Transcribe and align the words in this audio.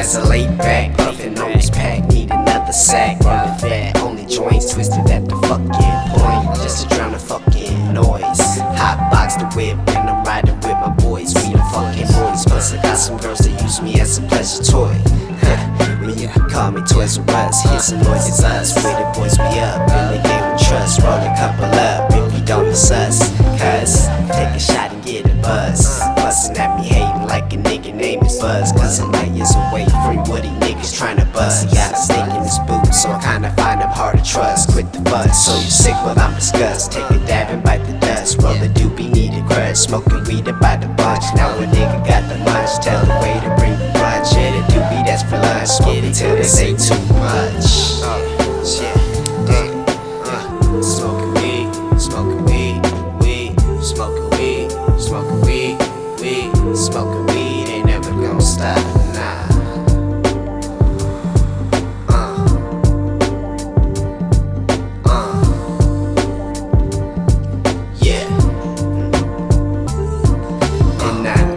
as 0.00 0.16
I 0.16 0.26
lay 0.26 0.46
back, 0.56 0.96
puffin' 0.96 1.38
on 1.38 1.52
this 1.52 1.68
pack, 1.68 2.08
need 2.08 2.30
another 2.30 2.72
sack. 2.72 3.20
Burning 3.20 3.58
fat, 3.58 3.98
only 3.98 4.24
joints 4.24 4.72
twisted 4.72 5.08
at 5.10 5.28
the 5.28 5.36
fucking 5.46 5.98
point, 6.16 6.56
just 6.64 6.88
to 6.88 6.94
drown 6.96 7.12
the 7.12 7.18
fucking 7.18 7.92
noise. 7.92 8.40
Hot 8.80 8.98
box 9.12 9.36
the 9.36 9.46
whip, 9.54 9.76
and 9.94 10.08
I'm 10.08 10.24
riding 10.24 10.56
with 10.56 10.78
my 10.80 10.88
boys. 11.04 11.34
We 11.34 11.52
the 11.52 11.58
fucking 11.72 12.08
boys, 12.16 12.44
plus 12.46 12.72
I 12.72 12.82
got 12.82 12.96
some 12.96 13.18
girls 13.18 13.40
that 13.40 13.62
use 13.62 13.82
me 13.82 14.00
as 14.00 14.18
a 14.18 14.22
pleasure 14.22 14.64
toy. 14.64 14.94
when 16.00 16.18
you 16.18 16.28
can 16.28 16.48
call 16.48 16.70
me 16.70 16.80
Toys 16.80 17.18
R 17.18 17.24
Us, 17.28 17.62
hear 17.62 17.78
some 17.78 18.00
noises 18.00 18.42
us. 18.42 18.74
Where 18.82 18.96
the 18.96 19.18
boys 19.18 19.36
be 19.36 19.60
up, 19.60 19.80
in 19.84 20.16
the 20.16 20.20
game 20.26 20.44
we 20.52 20.64
trust, 20.64 21.00
roll 21.02 21.20
a 21.20 21.34
couple 21.36 21.66
up. 21.78 22.09
Buzz. 28.40 28.72
Light 29.00 29.32
years 29.32 29.54
away 29.54 29.84
what 30.30 30.42
these 30.42 30.52
niggas 30.64 31.18
to 31.18 31.24
bust. 31.26 31.68
He 31.68 31.74
got 31.74 31.92
a 31.92 31.96
stake 31.96 32.34
in 32.34 32.42
his 32.42 32.58
boot, 32.60 32.94
so 32.94 33.10
I 33.10 33.20
kinda 33.22 33.50
find 33.52 33.80
him 33.82 33.90
hard 33.90 34.18
to 34.18 34.24
trust. 34.24 34.70
Quit 34.72 34.92
the 34.92 35.00
buzz, 35.00 35.44
so 35.44 35.54
you 35.54 35.70
sick, 35.70 35.94
well 36.04 36.18
I'm 36.18 36.34
disgust. 36.34 36.92
Take 36.92 37.10
a 37.10 37.18
dab 37.26 37.50
and 37.50 37.62
bite 37.62 37.84
the 37.84 37.92
dust. 37.98 38.40
Roll 38.40 38.54
the 38.54 38.68
doobie, 38.68 39.10
need 39.10 39.34
a 39.34 39.42
grudge. 39.42 39.76
Smoking 39.76 40.24
weed 40.24 40.48
about 40.48 40.80
the 40.80 40.88
bunch. 40.88 41.24
Now 41.36 41.50
a 41.58 41.66
nigga 41.66 42.00
got 42.06 42.22
the 42.30 42.38
munch. 42.38 42.72
Tell 42.84 43.04
the 43.04 43.16
way 43.22 43.34
to 43.44 43.50
bring 43.58 43.76
the 43.78 43.90
brunch. 43.98 44.32
Yeah, 44.32 44.50
the 44.56 44.72
doobie 44.72 45.04
that's 45.04 45.22
for 45.22 45.38
lunch. 45.38 45.68
Smoke 45.68 46.04
it 46.04 46.14
till 46.14 46.36
they 46.36 46.42
say 46.42 46.70
too 46.74 47.00
much. 47.14 47.69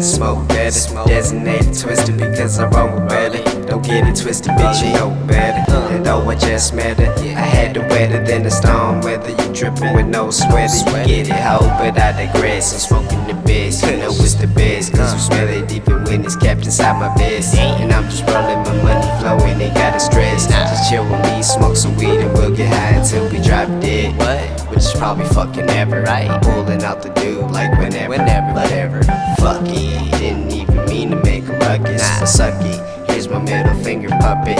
And 0.00 0.06
smoke 0.06 0.48
better, 0.48 1.04
designated 1.04 1.78
twisted 1.78 2.16
because 2.16 2.58
I 2.58 2.68
roll 2.68 3.06
better. 3.06 3.42
Don't 3.66 3.84
get 3.84 4.08
it 4.08 4.16
twisted, 4.16 4.52
bitch, 4.52 4.82
you 4.82 4.94
know 4.94 5.10
better. 5.26 5.70
And 5.92 6.06
though 6.06 6.26
I 6.26 6.36
just 6.36 6.72
met 6.72 6.98
her, 6.98 7.12
I 7.18 7.44
had 7.44 7.74
to 7.74 7.80
wetter 7.80 8.24
than 8.24 8.44
the 8.44 8.50
storm 8.50 9.02
weather. 9.02 9.28
You 9.28 9.52
dripping 9.52 9.94
with 9.94 10.06
no 10.06 10.30
sweater, 10.30 10.74
you 10.74 11.06
get 11.06 11.28
it, 11.28 11.32
hoe, 11.32 11.68
but 11.76 12.00
I 12.00 12.12
digress. 12.12 12.72
I'm 12.72 12.78
smoking 12.80 13.26
the 13.26 13.34
best, 13.44 13.84
you 13.84 13.98
know 13.98 14.08
it's 14.08 14.36
the 14.36 14.46
best. 14.46 14.94
Cause 14.94 15.12
you 15.12 15.20
smell 15.20 15.48
it 15.48 15.70
even 15.70 16.04
when 16.04 16.24
it's 16.24 16.34
kept 16.34 16.64
inside 16.64 16.98
my 16.98 17.14
vest. 17.18 17.54
And 17.56 17.92
I'm 17.92 18.04
just 18.04 18.24
rolling 18.26 18.56
my 18.64 18.82
money 18.82 19.20
flowing, 19.20 19.60
ain't 19.60 19.74
got 19.74 19.96
a 19.96 20.00
stress. 20.00 20.46
Just 20.46 20.88
chill 20.88 21.04
with 21.04 21.20
me, 21.24 21.42
smoke 21.42 21.76
some 21.76 21.94
weed, 21.96 22.20
and 22.20 22.32
we'll 22.32 22.56
get 22.56 22.72
high 22.72 22.98
until 22.98 23.28
we 23.30 23.38
drop 23.42 23.68
dead. 23.82 24.16
What? 24.16 24.59
Which 24.70 24.78
is 24.78 24.92
probably 24.92 25.26
fucking 25.26 25.66
never, 25.66 26.02
right? 26.02 26.40
Pulling 26.42 26.82
out 26.82 27.02
the 27.02 27.10
dude 27.10 27.50
like 27.50 27.76
whenever, 27.78 28.10
whenever, 28.10 28.52
whatever. 28.52 29.02
Fuck 29.38 29.62
it, 29.66 30.18
didn't 30.18 30.52
even 30.52 30.84
mean 30.86 31.10
to 31.10 31.16
make 31.16 31.44
a 31.48 31.52
ruckus. 31.58 32.00
Nah. 32.00 32.24
Suck 32.24 32.54
it, 32.64 33.10
here's 33.10 33.28
my 33.28 33.38
middle 33.38 33.74
finger 33.82 34.08
puppet. 34.20 34.58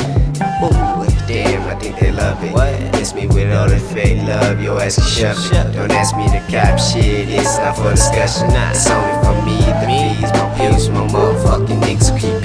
Ooh, 0.63 1.07
damn, 1.27 1.63
I 1.69 1.79
think 1.79 1.99
they 2.01 2.11
love 2.11 2.43
it. 2.43 2.53
What? 2.53 2.75
It's 3.01 3.15
me 3.15 3.29
with 3.29 3.53
all 3.53 3.69
the 3.69 3.79
fake 3.79 4.23
love, 4.27 4.61
your 4.61 4.81
ass 4.81 4.97
can 4.97 5.35
shove 5.37 5.71
it. 5.71 5.77
Don't 5.77 5.93
ask 5.93 6.17
me 6.17 6.27
to 6.27 6.41
cop 6.51 6.79
shit, 6.79 7.29
it's 7.29 7.57
not 7.59 7.77
for 7.77 7.91
discussion. 7.91 8.51
It's 8.51 8.91
only 8.91 9.15
for 9.25 9.37
me, 9.47 9.59
the 9.59 9.75
fees, 9.87 10.33
my 10.33 10.55
views, 10.59 10.89
my 10.91 11.07
motherfucking 11.07 11.81
niggas 11.81 12.11
keep 12.21 12.35
it 12.35 12.35
G, 12.35 12.39
ho. 12.39 12.40